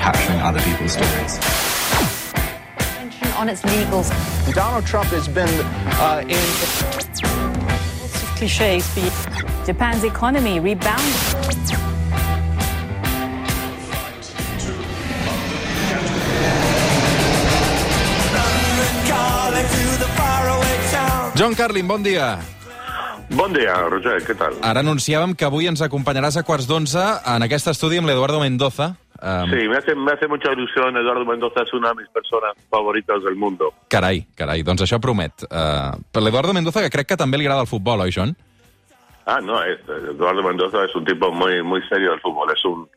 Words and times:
capturing 0.00 0.40
other 0.40 0.60
people's 0.64 0.92
stories. 0.92 1.34
on 3.40 3.48
its 3.48 3.62
legals. 3.62 4.08
Donald 4.54 4.84
Trump 4.84 5.08
has 5.16 5.26
been 5.26 5.48
uh, 5.96 6.20
in. 6.28 6.36
Lots 6.92 8.22
of 8.22 8.28
cliches. 8.36 8.84
Japan's 9.64 10.04
economy 10.04 10.60
rebounded. 10.60 11.16
John 21.34 21.54
Carlin, 21.56 21.88
bon 21.88 22.02
dia. 22.04 22.36
Bon 23.32 23.48
dia, 23.54 23.72
Roger, 23.88 24.18
què 24.20 24.34
tal? 24.36 24.58
Ara 24.60 24.82
anunciàvem 24.84 25.32
que 25.32 25.46
avui 25.46 25.70
ens 25.70 25.80
acompanyaràs 25.80 26.36
a 26.36 26.42
quarts 26.44 26.66
d'onze 26.68 27.00
en 27.00 27.46
aquest 27.46 27.70
estudi 27.72 27.96
amb 27.96 28.10
l'Eduardo 28.10 28.42
Mendoza. 28.42 28.90
Um, 29.22 29.50
Sí, 29.50 29.68
me 29.68 29.76
hace, 29.76 29.94
me 29.94 30.12
hace 30.12 30.26
mucha 30.28 30.52
ilusión. 30.52 30.96
Eduardo 30.96 31.24
Mendoza 31.26 31.62
es 31.62 31.72
una 31.74 31.90
de 31.90 31.96
mis 31.96 32.08
personas 32.08 32.52
favoritas 32.70 33.22
del 33.22 33.36
mundo. 33.36 33.72
Carai, 33.88 34.26
carai, 34.34 34.62
doncs 34.62 34.82
això 34.86 34.98
promet. 35.00 35.44
Uh, 35.50 36.00
per 36.10 36.22
l'Eduardo 36.22 36.54
Mendoza, 36.56 36.80
que 36.80 36.90
crec 36.90 37.08
que 37.12 37.16
també 37.20 37.36
li 37.36 37.44
agrada 37.44 37.60
el 37.66 37.68
futbol, 37.68 38.00
oi, 38.00 38.10
John? 38.14 38.32
Ah, 39.26 39.38
no, 39.40 39.62
es- 39.62 39.78
Eduardo 39.86 40.42
Mendoza 40.42 40.84
es 40.86 40.94
un 40.96 41.04
tipo 41.04 41.30
muy 41.30 41.62
muy 41.62 41.82
serio 41.88 42.10
del 42.12 42.20
fútbol. 42.20 42.50
Es 42.52 42.64
un 42.64 42.88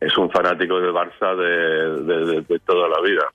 es 0.00 0.16
un 0.16 0.30
fanático 0.30 0.80
del 0.80 0.92
Barça 0.92 1.36
de, 1.36 2.02
de, 2.02 2.24
de- 2.26 2.40
de 2.42 2.58
toda 2.60 2.88
la 2.88 3.00
vida. 3.02 3.28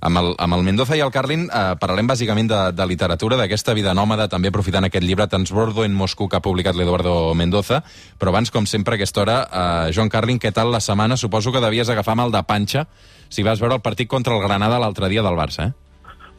Amb 0.00 0.20
el, 0.20 0.32
amb 0.38 0.54
el 0.56 0.64
Mendoza 0.66 0.96
i 0.98 1.02
el 1.04 1.12
Carlin 1.14 1.46
uh, 1.48 1.74
parlarem 1.80 2.08
bàsicament 2.10 2.50
de, 2.50 2.60
de 2.76 2.86
literatura, 2.86 3.38
d'aquesta 3.40 3.74
vida 3.74 3.94
nòmada, 3.96 4.28
també 4.30 4.52
aprofitant 4.52 4.86
aquest 4.88 5.06
llibre 5.06 5.28
Transbordo 5.30 5.84
en 5.84 5.96
Moscou 5.96 6.28
que 6.28 6.38
ha 6.38 6.44
publicat 6.44 6.78
l'Eduardo 6.78 7.34
Mendoza. 7.38 7.82
Però 8.18 8.32
abans, 8.32 8.52
com 8.54 8.66
sempre, 8.66 8.94
a 8.94 9.00
aquesta 9.00 9.24
hora, 9.24 9.38
uh, 9.48 9.92
John 9.94 10.12
Carlin, 10.12 10.38
què 10.38 10.52
tal 10.54 10.72
la 10.72 10.82
setmana? 10.84 11.18
Suposo 11.18 11.52
que 11.52 11.64
devies 11.64 11.90
agafar 11.90 12.16
mal 12.18 12.34
de 12.34 12.42
panxa 12.46 12.86
si 13.28 13.44
vas 13.44 13.60
veure 13.60 13.76
el 13.76 13.84
partit 13.84 14.08
contra 14.08 14.34
el 14.34 14.42
Granada 14.44 14.80
l'altre 14.80 15.10
dia 15.12 15.24
del 15.24 15.36
Barça, 15.36 15.68
eh? 15.68 15.72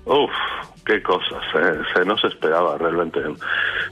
Uf, 0.09 0.37
qué 0.85 1.01
cosas, 1.03 1.43
eh, 1.55 1.81
se 1.93 2.05
no 2.05 2.17
se 2.17 2.27
esperaba 2.27 2.77
realmente. 2.77 3.19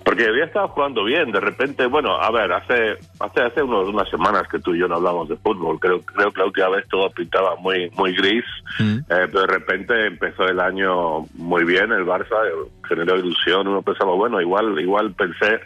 Porque 0.04 0.28
había 0.28 0.46
estado 0.46 0.68
jugando 0.70 1.04
bien, 1.04 1.32
de 1.32 1.40
repente, 1.40 1.86
bueno, 1.86 2.16
a 2.20 2.32
ver, 2.32 2.52
hace 2.52 2.98
hace 3.20 3.42
hace 3.42 3.62
unos, 3.64 3.88
unas 3.90 4.10
semanas 4.10 4.48
que 4.48 4.60
tú 4.60 4.74
y 4.74 4.80
yo 4.80 4.88
no 4.88 4.96
hablamos 4.96 5.30
de 5.30 5.38
fútbol, 5.38 5.80
creo 5.80 6.02
creo 6.02 6.32
que 6.32 6.40
la 6.40 6.46
última 6.48 6.70
vez 6.70 6.88
todo 6.90 7.10
pintaba 7.12 7.56
muy 7.58 7.90
muy 7.98 8.16
gris, 8.16 8.46
Mm. 8.80 8.98
eh, 8.98 9.04
pero 9.10 9.42
de 9.42 9.48
repente 9.48 10.06
empezó 10.08 10.44
el 10.46 10.60
año 10.60 11.22
muy 11.36 11.64
bien, 11.64 11.92
el 11.92 12.06
Barça 12.06 12.46
eh, 12.48 12.70
generó 12.88 13.16
ilusión, 13.18 13.68
uno 13.68 13.82
pensaba, 13.82 14.14
bueno, 14.14 14.40
igual 14.42 14.80
igual 14.80 15.14
pensé 15.14 15.60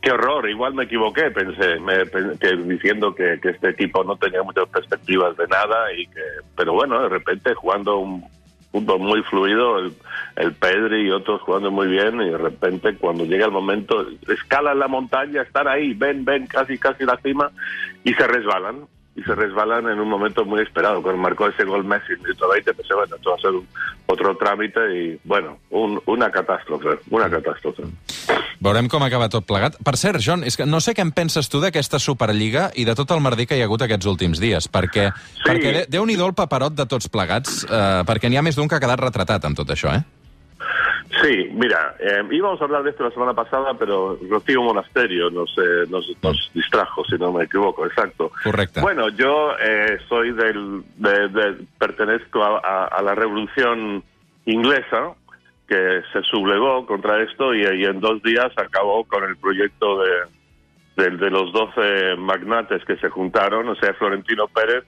Qué 0.00 0.12
horror, 0.12 0.48
igual 0.48 0.74
me 0.74 0.84
equivoqué, 0.84 1.28
pensé, 1.32 1.80
me- 1.80 2.06
que 2.38 2.56
diciendo 2.56 3.12
que, 3.16 3.40
que 3.42 3.48
este 3.48 3.70
equipo 3.70 4.04
no 4.04 4.14
tenía 4.14 4.44
muchas 4.44 4.68
perspectivas 4.68 5.36
de 5.36 5.48
nada 5.48 5.92
y 5.92 6.06
que, 6.06 6.20
pero 6.56 6.72
bueno, 6.74 7.02
de 7.02 7.08
repente 7.08 7.52
jugando 7.54 7.98
un 7.98 8.24
fútbol 8.72 8.98
muy 9.00 9.22
fluido, 9.22 9.78
el, 9.78 9.92
el 10.36 10.52
Pedri 10.54 11.06
y 11.06 11.10
otros 11.10 11.40
jugando 11.42 11.70
muy 11.70 11.88
bien 11.88 12.20
y 12.20 12.28
de 12.30 12.38
repente 12.38 12.94
cuando 12.96 13.24
llega 13.24 13.46
el 13.46 13.52
momento 13.52 14.06
escalan 14.28 14.78
la 14.78 14.88
montaña, 14.88 15.42
están 15.42 15.68
ahí, 15.68 15.94
ven, 15.94 16.24
ven, 16.24 16.46
casi, 16.46 16.78
casi 16.78 17.04
la 17.04 17.16
cima 17.18 17.50
y 18.04 18.12
se 18.14 18.26
resbalan. 18.26 18.86
Y 19.16 19.22
se 19.24 19.34
resbalan 19.34 19.88
en 19.88 19.98
un 19.98 20.08
momento 20.08 20.44
muy 20.44 20.62
esperado. 20.62 21.02
Cuando 21.02 21.20
marcó 21.20 21.48
ese 21.48 21.64
gol 21.64 21.82
Messi 21.84 22.12
el 22.12 22.20
minuto 22.20 22.48
20, 22.50 22.72
pensé, 22.72 22.94
bueno, 22.94 23.16
esto 23.16 23.30
va 23.30 23.36
a 23.36 23.40
ser 23.40 23.50
un- 23.50 23.66
otro 24.06 24.36
trámite 24.36 24.80
y, 24.96 25.18
bueno, 25.24 25.58
un- 25.70 26.00
una 26.06 26.30
catástrofe, 26.30 27.00
una 27.10 27.28
catástrofe. 27.28 27.82
Veurem 28.60 28.88
com 28.90 29.02
acaba 29.06 29.28
tot 29.28 29.46
plegat. 29.46 29.76
Per 29.84 29.96
cert, 29.96 30.18
John, 30.20 30.42
és 30.42 30.56
que 30.58 30.66
no 30.66 30.80
sé 30.80 30.92
què 30.94 31.02
en 31.04 31.12
penses 31.14 31.48
tu 31.48 31.60
d'aquesta 31.62 31.98
Superliga 32.02 32.70
i 32.74 32.84
de 32.84 32.94
tot 32.98 33.10
el 33.14 33.20
merder 33.22 33.46
que 33.46 33.56
hi 33.56 33.62
ha 33.62 33.68
hagut 33.68 33.82
aquests 33.86 34.06
últims 34.10 34.40
dies, 34.42 34.66
perquè, 34.70 35.12
Sí. 35.14 35.42
perquè 35.46 35.86
déu-n'hi-do 35.88 36.26
el 36.26 36.34
paperot 36.34 36.74
de 36.74 36.86
tots 36.86 37.08
plegats, 37.08 37.64
eh, 37.64 38.02
perquè 38.04 38.28
n'hi 38.28 38.36
ha 38.36 38.42
més 38.42 38.56
d'un 38.56 38.66
que 38.68 38.74
ha 38.74 38.80
quedat 38.80 38.98
retratat 39.00 39.44
amb 39.44 39.56
tot 39.56 39.68
això, 39.70 39.94
eh? 39.94 40.02
Sí, 41.22 41.48
mira, 41.52 41.94
eh, 41.98 42.22
íbamos 42.32 42.60
a 42.60 42.64
hablar 42.64 42.82
de 42.82 42.90
esto 42.90 43.02
la 43.02 43.10
semana 43.10 43.32
pasada, 43.32 43.74
pero 43.78 44.18
Rocío 44.28 44.62
Monasterio 44.62 45.30
nos, 45.30 45.50
eh, 45.56 45.86
nos, 45.88 46.04
nos 46.22 46.50
distrajo, 46.54 47.02
si 47.04 47.16
no 47.16 47.32
me 47.32 47.44
equivoco, 47.44 47.86
exacto. 47.86 48.30
Correcte. 48.44 48.80
Bueno, 48.80 49.08
yo 49.08 49.52
eh, 49.58 49.98
soy 50.08 50.32
del, 50.32 50.82
de, 50.96 51.28
de- 51.28 51.64
pertenezco 51.78 52.42
a, 52.44 52.58
a- 52.58 52.84
a 52.86 53.02
la 53.02 53.14
revolución 53.14 54.04
inglesa 54.44 55.14
que 55.68 56.02
se 56.12 56.22
sublevó 56.22 56.86
contra 56.86 57.22
esto 57.22 57.54
y, 57.54 57.62
en 57.64 58.00
dos 58.00 58.22
días 58.22 58.50
acabó 58.56 59.04
con 59.04 59.22
el 59.22 59.36
proyecto 59.36 60.02
de, 60.02 61.04
de, 61.04 61.16
de 61.16 61.30
los 61.30 61.52
12 61.52 62.16
magnates 62.16 62.84
que 62.86 62.96
se 62.96 63.10
juntaron, 63.10 63.68
o 63.68 63.74
sea, 63.76 63.92
Florentino 63.94 64.48
Pérez 64.48 64.84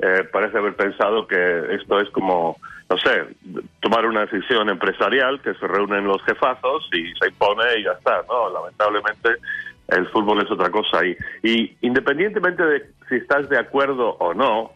eh, 0.00 0.24
parece 0.32 0.58
haber 0.58 0.74
pensado 0.76 1.26
que 1.26 1.74
esto 1.74 2.00
es 2.00 2.08
como, 2.10 2.56
no 2.88 2.98
sé, 2.98 3.36
tomar 3.80 4.06
una 4.06 4.26
decisión 4.26 4.68
empresarial, 4.68 5.40
que 5.40 5.54
se 5.54 5.66
reúnen 5.66 6.04
los 6.04 6.22
jefazos 6.24 6.88
y 6.92 7.12
se 7.14 7.28
impone 7.28 7.78
y 7.78 7.84
ya 7.84 7.92
está, 7.92 8.22
¿no? 8.28 8.50
Lamentablemente 8.50 9.30
el 9.88 10.06
fútbol 10.08 10.42
es 10.42 10.50
otra 10.50 10.70
cosa. 10.70 11.04
Y, 11.04 11.16
y 11.42 11.76
independientemente 11.80 12.62
de 12.64 12.90
si 13.08 13.16
estás 13.16 13.48
de 13.48 13.58
acuerdo 13.58 14.16
o 14.18 14.34
no 14.34 14.72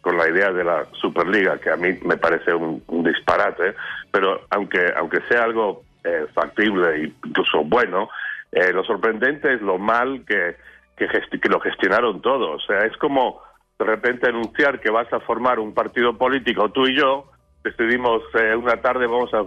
con 0.00 0.18
la 0.18 0.28
idea 0.28 0.52
de 0.52 0.64
la 0.64 0.84
Superliga, 1.00 1.58
que 1.58 1.70
a 1.70 1.76
mí 1.76 1.96
me 2.04 2.16
parece 2.16 2.52
un 2.52 2.82
disparate, 3.04 3.74
pero 4.14 4.42
aunque, 4.50 4.92
aunque 4.96 5.22
sea 5.28 5.42
algo 5.42 5.82
eh, 6.04 6.26
factible 6.32 6.94
e 6.94 7.12
incluso 7.26 7.64
bueno, 7.64 8.08
eh, 8.52 8.72
lo 8.72 8.84
sorprendente 8.84 9.52
es 9.52 9.60
lo 9.60 9.76
mal 9.76 10.24
que, 10.24 10.54
que, 10.96 11.08
que 11.40 11.48
lo 11.48 11.58
gestionaron 11.58 12.22
todos. 12.22 12.62
O 12.62 12.64
sea, 12.64 12.86
es 12.86 12.96
como 12.98 13.40
de 13.76 13.84
repente 13.84 14.28
anunciar 14.28 14.78
que 14.78 14.88
vas 14.88 15.12
a 15.12 15.18
formar 15.18 15.58
un 15.58 15.74
partido 15.74 16.16
político, 16.16 16.70
tú 16.70 16.86
y 16.86 16.96
yo, 16.96 17.24
decidimos 17.64 18.22
eh, 18.34 18.54
una 18.54 18.76
tarde 18.76 19.08
vamos 19.08 19.34
a 19.34 19.42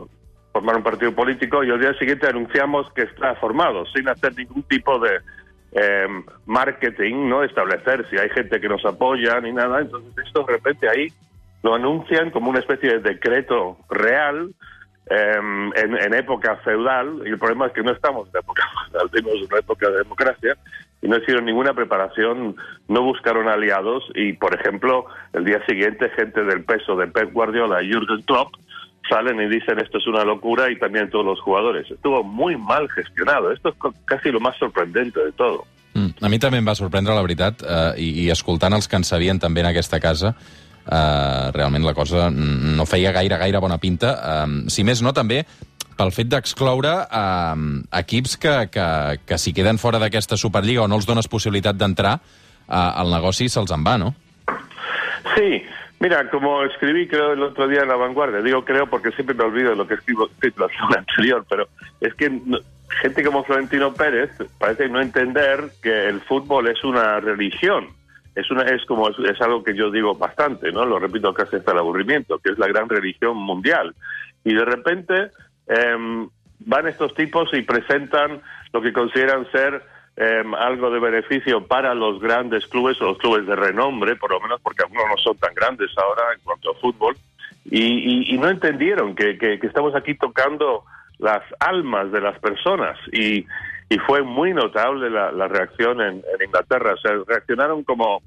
formar 0.52 0.76
un 0.76 0.84
partido 0.84 1.14
político 1.14 1.64
y 1.64 1.72
al 1.72 1.80
día 1.80 1.94
siguiente 1.94 2.28
anunciamos 2.28 2.92
que 2.92 3.04
está 3.04 3.36
formado, 3.36 3.86
sin 3.96 4.10
hacer 4.10 4.36
ningún 4.36 4.64
tipo 4.64 5.00
de 5.00 5.22
eh, 5.72 6.08
marketing, 6.46 7.30
no 7.30 7.42
establecer 7.42 8.06
si 8.10 8.18
hay 8.18 8.30
gente 8.32 8.60
que 8.60 8.68
nos 8.68 8.84
apoya 8.84 9.40
ni 9.40 9.54
nada. 9.54 9.80
Entonces 9.80 10.12
esto 10.26 10.44
de 10.44 10.52
repente 10.52 10.90
ahí 10.90 11.08
lo 11.64 11.76
anuncian 11.76 12.32
como 12.32 12.50
una 12.50 12.60
especie 12.60 12.90
de 12.90 13.00
decreto 13.00 13.78
real 13.90 14.52
eh, 15.10 15.40
en, 15.76 15.98
en 15.98 16.14
época 16.14 16.58
feudal 16.58 17.22
y 17.26 17.30
el 17.30 17.40
problema 17.40 17.68
es 17.68 17.74
que 17.74 17.84
no 17.84 17.92
estamos 17.92 18.28
en 18.34 18.40
época 18.40 18.64
feudal, 18.92 19.10
tenemos 19.12 19.48
una 19.50 19.60
época 19.60 19.90
de 19.90 19.98
democracia 19.98 20.58
y 21.02 21.08
no 21.08 21.18
hicieron 21.18 21.46
ninguna 21.46 21.74
preparación, 21.74 22.56
no 22.88 23.02
buscaron 23.04 23.48
aliados 23.48 24.04
y, 24.16 24.34
por 24.34 24.56
ejemplo, 24.56 25.06
el 25.34 25.46
día 25.46 25.64
siguiente 25.68 26.10
gente 26.10 26.44
del 26.44 26.64
peso 26.64 26.96
de 26.96 27.08
Pep 27.08 27.32
Guardiola 27.32 27.84
y 27.84 27.92
Jürgen 27.92 28.24
Klopp 28.24 28.54
salen 29.10 29.40
y 29.40 29.48
dicen 29.48 29.80
esto 29.80 30.00
es 30.00 30.08
una 30.08 30.26
locura 30.26 30.72
y 30.72 30.78
también 30.78 31.10
todos 31.10 31.26
los 31.26 31.40
jugadores. 31.42 31.90
Estuvo 31.90 32.24
muy 32.24 32.58
mal 32.58 32.90
gestionado. 32.90 33.52
Esto 33.52 33.70
es 33.70 33.76
casi 34.06 34.32
lo 34.32 34.40
más 34.40 34.58
sorprendente 34.58 35.24
de 35.24 35.32
todo. 35.32 35.66
Mm. 35.98 36.14
A 36.22 36.30
mi 36.30 36.38
també 36.38 36.60
em 36.62 36.68
va 36.68 36.76
sorprendre, 36.78 37.16
la 37.18 37.24
veritat, 37.26 37.64
eh, 37.66 37.94
i, 37.98 38.08
i 38.22 38.30
escoltant 38.30 38.76
els 38.78 38.86
que 38.90 39.00
en 39.00 39.06
sabien 39.08 39.40
també 39.42 39.64
casa, 40.02 40.36
eh, 40.88 41.52
realment 41.54 41.86
la 41.86 41.94
cosa 41.94 42.30
no 42.32 42.86
feia 42.86 43.12
gaire, 43.12 43.38
gaire 43.38 43.62
bona 43.64 43.78
pinta. 43.78 44.14
Eh, 44.18 44.70
si 44.74 44.84
més 44.88 45.04
no, 45.04 45.14
també 45.14 45.44
pel 45.98 46.14
fet 46.14 46.30
d'excloure 46.30 46.94
eh, 47.06 47.64
equips 48.02 48.38
que, 48.38 48.56
que, 48.74 48.88
que 49.26 49.40
si 49.42 49.54
queden 49.58 49.82
fora 49.82 50.00
d'aquesta 50.02 50.38
Superliga 50.38 50.86
o 50.86 50.88
no 50.88 51.00
els 51.00 51.10
dones 51.10 51.30
possibilitat 51.32 51.80
d'entrar, 51.80 52.20
eh, 52.68 52.92
el 53.02 53.12
negoci 53.14 53.50
se'ls 53.50 53.74
en 53.74 53.84
va, 53.86 53.98
no? 53.98 54.14
Sí, 55.36 55.64
mira, 56.00 56.30
como 56.30 56.64
escribí 56.64 57.08
creo 57.08 57.34
el 57.34 57.44
otro 57.44 57.68
día 57.68 57.82
en 57.82 57.90
La 57.90 57.96
Vanguardia, 57.96 58.42
digo 58.42 58.64
creo 58.66 58.88
porque 58.88 59.12
siempre 59.12 59.36
me 59.36 59.44
olvido 59.44 59.72
de 59.72 59.76
lo 59.76 59.88
que 59.88 59.96
escribo 59.96 60.28
escrito 60.28 60.68
la 60.68 60.74
semana 60.74 60.98
anterior, 61.08 61.46
pero 61.50 61.68
es 62.02 62.14
que 62.14 62.32
gente 63.02 63.24
como 63.24 63.44
Florentino 63.44 63.94
Pérez 63.94 64.32
parece 64.58 64.90
no 64.90 65.02
entender 65.02 65.72
que 65.82 66.08
el 66.08 66.22
fútbol 66.22 66.68
es 66.68 66.84
una 66.84 67.20
religión. 67.20 67.97
Es, 68.40 68.50
una, 68.52 68.64
es 68.64 68.86
como 68.86 69.10
es, 69.10 69.42
algo 69.42 69.64
que 69.64 69.76
yo 69.76 69.90
digo 69.92 70.14
bastante, 70.16 70.72
¿no? 70.72 70.86
Lo 70.86 71.00
repito 71.00 71.34
casi 71.34 71.56
hasta 71.58 71.72
el 71.72 71.80
aburrimiento, 71.80 72.38
que 72.40 72.52
es 72.52 72.58
la 72.60 72.68
gran 72.68 72.88
religión 72.88 73.36
mundial. 73.38 73.96
Y 74.44 74.54
de 74.54 74.64
repente 74.66 75.32
em, 75.68 76.30
van 76.60 76.88
estos 76.88 77.14
tipos 77.16 77.50
y 77.54 77.62
presentan 77.64 78.42
lo 78.74 78.82
que 78.82 78.94
consideran 78.94 79.50
ser 79.52 79.82
em, 80.16 80.54
algo 80.56 80.90
de 80.92 81.00
beneficio 81.00 81.66
para 81.68 81.94
los 81.94 82.20
grandes 82.20 82.66
clubes 82.68 83.00
o 83.02 83.06
los 83.06 83.18
clubes 83.18 83.46
de 83.48 83.56
renombre, 83.56 84.16
por 84.16 84.32
lo 84.32 84.40
menos 84.40 84.60
porque 84.62 84.84
algunos 84.84 85.06
no 85.10 85.18
son 85.18 85.38
tan 85.38 85.54
grandes 85.54 85.90
ahora 85.98 86.24
en 86.34 86.40
cuanto 86.44 86.72
a 86.72 86.76
fútbol, 86.76 87.16
y, 87.70 87.84
y- 87.84 88.34
y 88.34 88.38
no 88.38 88.50
entendieron 88.50 89.14
que, 89.16 89.38
que- 89.38 89.60
que 89.60 89.68
estamos 89.68 89.94
aquí 89.96 90.16
tocando 90.16 90.84
las 91.20 91.44
almas 91.60 92.12
de 92.12 92.22
las 92.22 92.38
personas 92.40 92.98
y, 93.12 93.46
y 93.90 93.98
fue 94.00 94.22
muy 94.22 94.54
notable 94.54 95.10
la, 95.10 95.48
reacción 95.48 96.02
en, 96.02 96.24
Inglaterra. 96.46 96.94
O 96.94 96.98
sea, 96.98 97.12
reaccionaron 97.26 97.84
como 97.84 98.22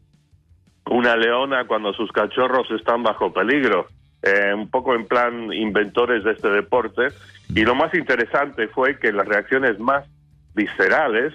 una 0.87 1.17
leona 1.17 1.67
cuando 1.67 1.93
sus 1.93 2.11
cachorros 2.13 2.71
están 2.71 3.03
bajo 3.03 3.33
peligro, 3.33 3.87
eh, 4.23 4.55
un 4.55 4.71
poco 4.71 4.95
en 4.95 5.07
plan 5.07 5.53
inventores 5.53 6.25
de 6.25 6.33
este 6.33 6.49
deporte. 6.49 7.09
Y 7.55 7.65
lo 7.65 7.75
más 7.75 7.93
interesante 7.95 8.69
fue 8.69 8.99
que 8.99 9.13
las 9.13 9.29
reacciones 9.29 9.79
más 9.79 10.07
viscerales 10.55 11.35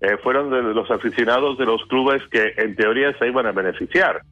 eh, 0.00 0.16
fueron 0.22 0.50
de 0.50 0.62
los 0.62 0.90
aficionados 0.90 1.58
de 1.58 1.66
los 1.66 1.84
clubes 1.86 2.22
que 2.30 2.54
en 2.56 2.76
teoría 2.76 3.16
se 3.18 3.26
iban 3.26 3.46
a 3.46 3.52
beneficiar. 3.52 4.22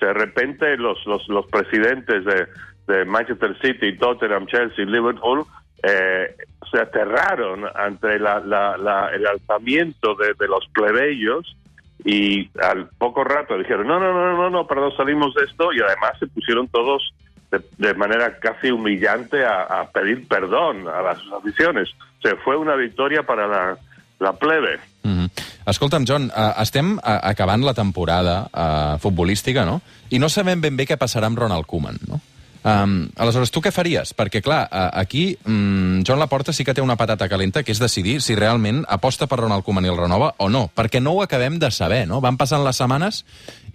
De 0.00 0.12
repente 0.12 0.76
los, 0.76 0.98
los, 1.06 1.26
los 1.28 1.46
presidentes 1.46 2.24
de, 2.24 2.46
de 2.88 3.04
Manchester 3.04 3.56
City, 3.62 3.96
Tottenham, 3.96 4.46
Chelsea, 4.46 4.84
Liverpool 4.84 5.46
eh, 5.82 6.36
se 6.70 6.78
aterraron 6.78 7.64
ante 7.74 8.18
la, 8.18 8.40
la, 8.40 8.76
la, 8.76 9.08
el 9.08 9.26
alzamiento 9.26 10.14
de, 10.14 10.34
de, 10.38 10.48
los 10.48 10.66
plebeyos 10.72 11.56
y 12.04 12.48
al 12.60 12.88
poco 12.98 13.24
rato 13.24 13.58
dijeron, 13.58 13.86
no, 13.86 14.00
no, 14.00 14.12
no, 14.12 14.36
no, 14.36 14.50
no, 14.50 14.66
perdón, 14.66 14.92
salimos 14.96 15.34
de 15.34 15.44
esto 15.44 15.72
y 15.72 15.80
además 15.80 16.12
se 16.18 16.26
pusieron 16.26 16.68
todos 16.68 17.12
de, 17.50 17.60
de 17.78 17.94
manera 17.94 18.38
casi 18.38 18.70
humillante 18.70 19.44
a, 19.44 19.62
a, 19.62 19.90
pedir 19.90 20.26
perdón 20.26 20.88
a 20.88 21.02
las 21.02 21.18
aficiones. 21.38 21.90
O 22.18 22.22
sea, 22.22 22.36
fue 22.42 22.56
una 22.56 22.74
victoria 22.74 23.22
para 23.22 23.46
la, 23.46 23.76
la 24.18 24.32
plebe. 24.32 24.80
Mm 25.02 25.24
-hmm. 25.24 25.30
Escolta'm, 25.66 26.04
John, 26.08 26.30
uh, 26.34 26.62
estem 26.62 26.96
uh, 26.96 27.00
acabant 27.22 27.62
la 27.62 27.74
temporada 27.74 28.48
uh, 28.50 28.98
futbolística, 28.98 29.64
no? 29.64 29.80
I 30.10 30.18
no 30.18 30.28
sabem 30.28 30.60
ben 30.60 30.76
bé 30.76 30.86
què 30.86 30.96
passarà 30.98 31.26
amb 31.26 31.38
Ronald 31.38 31.66
Koeman, 31.66 31.98
no? 32.08 32.20
Um, 32.62 33.08
aleshores, 33.18 33.50
tu 33.50 33.58
què 33.58 33.72
faries? 33.74 34.12
Perquè, 34.14 34.38
clar, 34.44 34.68
aquí 34.70 35.32
um, 35.50 36.02
Joan 36.06 36.20
Laporta 36.22 36.54
sí 36.54 36.62
que 36.62 36.74
té 36.74 36.82
una 36.84 36.96
patata 36.96 37.26
calenta, 37.28 37.64
que 37.66 37.74
és 37.74 37.82
decidir 37.82 38.20
si 38.22 38.36
realment 38.38 38.84
aposta 38.86 39.26
per 39.26 39.40
Ronald 39.40 39.66
Koeman 39.66 39.88
i 39.88 39.90
el 39.90 39.98
renova 39.98 40.32
o 40.38 40.48
no, 40.48 40.68
perquè 40.70 41.02
no 41.02 41.16
ho 41.16 41.24
acabem 41.24 41.58
de 41.58 41.72
saber, 41.74 42.04
no? 42.06 42.20
Van 42.22 42.38
passant 42.38 42.62
les 42.62 42.78
setmanes 42.78 43.24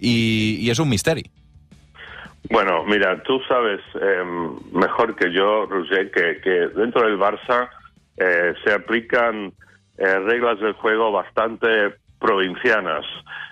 i, 0.00 0.14
i 0.64 0.70
és 0.72 0.80
un 0.80 0.88
misteri. 0.88 1.26
Bueno, 2.48 2.84
mira, 2.86 3.22
tú 3.24 3.40
sabes 3.48 3.80
eh, 4.00 4.24
mejor 4.72 5.16
que 5.16 5.32
yo, 5.32 5.66
Roger, 5.66 6.10
que, 6.10 6.40
que 6.40 6.68
dentro 6.72 7.04
del 7.04 7.18
Barça 7.18 7.68
eh, 8.16 8.54
se 8.64 8.72
aplican 8.72 9.52
eh, 9.98 10.18
reglas 10.20 10.58
del 10.60 10.72
juego 10.72 11.12
bastante 11.12 11.92
provincianas, 12.18 13.04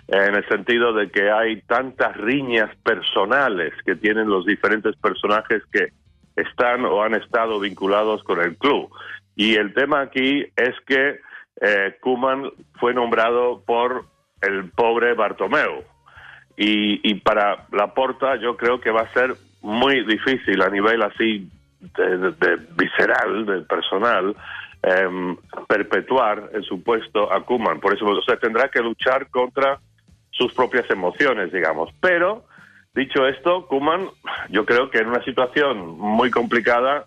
en 0.09 0.35
el 0.37 0.49
sentido 0.49 0.93
de 0.93 1.11
que 1.11 1.31
hay 1.31 1.63
tantas 1.63 2.17
riñas 2.17 2.71
personales 2.85 3.73
que 3.85 3.97
tienen 3.97 4.29
los 4.29 4.47
diferentes 4.47 4.95
personajes 4.97 5.63
que 5.73 5.89
están 6.37 6.85
o 6.85 7.03
han 7.03 7.15
estado 7.15 7.59
vinculados 7.59 8.23
con 8.23 8.41
el 8.41 8.57
club. 8.57 8.91
Y 9.35 9.57
el 9.57 9.75
tema 9.75 10.01
aquí 10.01 10.47
es 10.57 10.75
que 10.87 11.21
eh, 11.61 11.97
Kuman 12.01 12.51
fue 12.79 12.95
nombrado 12.95 13.63
por 13.67 14.05
el 14.43 14.71
pobre 14.71 15.15
Bartomeu. 15.15 15.83
Y, 16.57 17.11
y 17.11 17.15
para 17.17 17.67
Laporta 17.73 18.37
yo 18.37 18.57
creo 18.57 18.81
que 18.81 18.91
va 18.91 19.03
a 19.03 19.13
ser 19.13 19.35
muy 19.61 20.05
difícil 20.07 20.63
a 20.63 20.71
nivel 20.71 21.03
así 21.03 21.51
de, 21.81 22.19
de, 22.19 22.31
de 22.31 22.57
visceral, 22.79 23.45
del 23.45 23.65
personal, 23.67 24.35
eh, 24.83 25.37
perpetuar 25.67 26.51
en 26.53 26.63
su 26.63 26.83
puesto 26.83 27.33
a 27.33 27.45
Kuman. 27.45 27.81
Por 27.81 27.95
eso 27.95 28.07
o 28.07 28.23
sea, 28.23 28.37
tendrá 28.37 28.69
que 28.69 28.81
luchar 28.81 29.29
contra 29.31 29.81
sus 30.37 30.53
propias 30.53 30.89
emociones, 30.91 31.53
digamos. 31.53 31.91
Pero, 32.01 32.45
dicho 32.95 33.27
esto, 33.27 33.67
Kuman, 33.67 34.09
yo 34.51 34.65
creo 34.65 34.91
que 34.91 34.99
en 34.99 35.09
una 35.09 35.25
situación 35.25 35.99
muy 35.99 36.31
complicada 36.31 37.07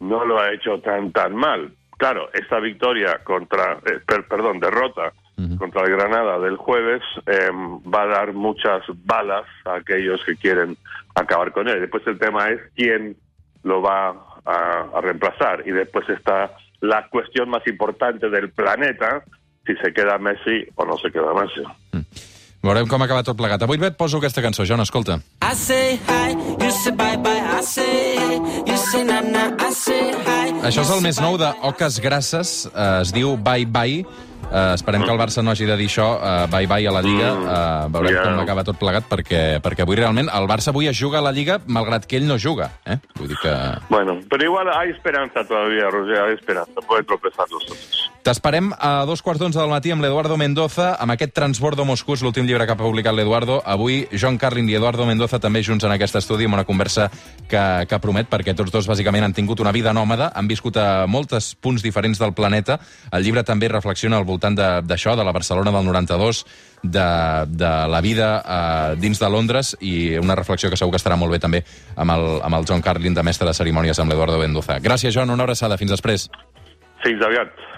no 0.00 0.24
lo 0.24 0.40
ha 0.40 0.52
hecho 0.52 0.80
tan 0.80 1.12
tan 1.12 1.34
mal. 1.34 1.72
Claro, 1.96 2.30
esta 2.32 2.60
victoria 2.60 3.20
contra, 3.24 3.80
eh, 3.84 3.98
per, 4.06 4.28
perdón, 4.28 4.60
derrota 4.60 5.12
uh 5.36 5.42
-huh. 5.42 5.58
contra 5.58 5.82
el 5.82 5.96
Granada 5.96 6.38
del 6.38 6.56
jueves 6.56 7.02
eh, 7.26 7.50
va 7.92 8.02
a 8.02 8.06
dar 8.06 8.32
muchas 8.32 8.82
balas 9.04 9.46
a 9.64 9.74
aquellos 9.76 10.24
que 10.24 10.36
quieren 10.36 10.76
acabar 11.16 11.50
con 11.50 11.66
él. 11.66 11.80
Después 11.80 12.06
el 12.06 12.18
tema 12.18 12.50
es 12.50 12.60
quién 12.76 13.16
lo 13.64 13.82
va 13.82 14.10
a, 14.44 14.86
a 14.94 15.00
reemplazar 15.00 15.64
y 15.66 15.72
después 15.72 16.08
está 16.08 16.52
la 16.80 17.08
cuestión 17.08 17.48
más 17.48 17.66
importante 17.66 18.30
del 18.30 18.50
planeta, 18.50 19.24
si 19.66 19.74
se 19.76 19.92
queda 19.92 20.18
Messi 20.18 20.66
o 20.76 20.84
no 20.84 20.96
se 20.98 21.10
queda 21.10 21.34
Messi. 21.34 21.62
Mm. 21.92 22.27
Veurem 22.62 22.88
com 22.90 23.02
acaba 23.02 23.22
tot 23.22 23.36
plegat. 23.38 23.62
Avui 23.62 23.78
et 23.86 23.96
poso 23.96 24.18
aquesta 24.18 24.42
cançó, 24.42 24.64
Joan, 24.66 24.82
escolta. 24.82 25.20
I 25.42 25.54
say 25.54 25.94
hi, 25.94 26.34
you 26.58 26.70
say 26.72 26.92
bye 26.92 27.16
bye, 27.16 27.38
I 27.38 27.62
say 27.62 28.16
hey, 28.18 28.40
you 28.66 28.76
say 28.76 29.04
na 29.04 29.20
na, 29.22 29.44
I 29.62 29.70
say 29.72 30.10
hi. 30.10 30.54
Això 30.66 30.82
és 30.82 30.90
el 30.90 31.00
més 31.04 31.20
nou 31.22 31.38
de 31.38 31.52
Oques 31.62 32.00
Grasses, 32.02 32.66
uh, 32.72 33.00
es 33.04 33.14
diu 33.14 33.36
Bye 33.36 33.68
Bye, 33.70 34.02
Uh, 34.48 34.72
esperem 34.72 35.02
mm. 35.02 35.04
que 35.04 35.12
el 35.12 35.20
Barça 35.20 35.42
no 35.44 35.52
hagi 35.52 35.66
de 35.68 35.76
dir 35.76 35.90
això, 35.90 36.06
uh, 36.16 36.46
bye 36.48 36.66
bye 36.70 36.86
a 36.88 36.92
la 36.94 37.02
Lliga, 37.04 37.32
uh, 37.36 37.88
veurem 37.92 38.14
yeah. 38.14 38.24
com 38.24 38.40
acaba 38.40 38.64
tot 38.64 38.78
plegat, 38.80 39.04
perquè, 39.10 39.60
perquè 39.60 39.84
avui 39.84 39.98
realment 40.00 40.30
el 40.32 40.48
Barça 40.48 40.72
avui 40.72 40.88
es 40.88 40.96
juga 40.96 41.20
a 41.20 41.24
la 41.26 41.34
Lliga, 41.36 41.58
malgrat 41.66 42.06
que 42.08 42.16
ell 42.16 42.28
no 42.28 42.38
juga. 42.40 42.70
Eh? 42.88 42.96
Vull 43.18 43.28
dir 43.28 43.36
que... 43.42 43.52
Bueno, 43.90 44.20
però 44.30 44.48
igual 44.48 44.72
hay 44.72 44.94
esperanza 44.96 45.44
todavía, 45.44 45.90
Roger, 45.92 46.22
hay 46.22 46.34
esperanza, 46.34 46.80
puede 46.86 47.04
tropezar 47.04 47.44
nosotros. 47.50 48.08
T'esperem 48.28 48.72
a 48.76 49.06
dos 49.08 49.22
quarts 49.24 49.40
d'onze 49.40 49.60
del 49.60 49.70
matí 49.70 49.92
amb 49.92 50.02
l'Eduardo 50.04 50.36
Mendoza, 50.36 50.90
amb 51.00 51.14
aquest 51.14 51.32
Transbordo 51.36 51.84
Moscú, 51.88 52.16
és 52.16 52.24
l'últim 52.24 52.44
llibre 52.48 52.66
que 52.66 52.74
ha 52.74 52.80
publicat 52.80 53.16
l'Eduardo. 53.16 53.60
Avui, 53.64 54.02
John 54.12 54.36
Carlin 54.40 54.68
i 54.68 54.76
Eduardo 54.76 55.06
Mendoza 55.08 55.38
també 55.40 55.62
junts 55.64 55.86
en 55.86 55.94
aquest 55.94 56.18
estudi, 56.20 56.48
amb 56.48 56.58
una 56.58 56.66
conversa 56.68 57.06
que, 57.48 57.62
que 57.88 58.00
promet, 58.02 58.28
perquè 58.28 58.52
tots 58.58 58.74
dos 58.74 58.88
bàsicament 58.90 59.24
han 59.24 59.36
tingut 59.36 59.62
una 59.64 59.72
vida 59.72 59.94
nòmada, 59.96 60.32
han 60.36 60.50
viscut 60.50 60.76
a 60.76 61.06
molts 61.08 61.54
punts 61.56 61.84
diferents 61.84 62.20
del 62.20 62.34
planeta. 62.36 62.76
El 63.12 63.24
llibre 63.24 63.46
també 63.48 63.70
reflexiona 63.72 64.20
al 64.20 64.27
voltant 64.28 64.56
d'això, 64.58 65.14
de, 65.14 65.22
de 65.22 65.26
la 65.26 65.34
Barcelona 65.34 65.72
del 65.74 65.88
92, 65.88 66.44
de, 66.82 67.08
de 67.48 67.72
la 67.90 68.00
vida 68.04 68.28
eh, 68.38 68.96
dins 69.00 69.18
de 69.18 69.30
Londres 69.32 69.74
i 69.80 70.16
una 70.20 70.36
reflexió 70.38 70.70
que 70.70 70.78
segur 70.78 70.94
que 70.94 71.00
estarà 71.02 71.16
molt 71.18 71.34
bé 71.34 71.40
també 71.42 71.64
amb 71.96 72.14
el, 72.14 72.28
amb 72.44 72.60
el 72.60 72.68
John 72.68 72.84
Carlin 72.84 73.16
de 73.16 73.24
mestre 73.26 73.48
de 73.48 73.56
cerimònies 73.56 73.98
amb 73.98 74.12
l'Eduardo 74.12 74.38
Mendoza. 74.38 74.78
Gràcies, 74.84 75.14
John, 75.16 75.34
una 75.34 75.48
abraçada. 75.48 75.80
Fins 75.80 75.96
després. 75.96 76.28
Fins 77.02 77.24
aviat. 77.24 77.77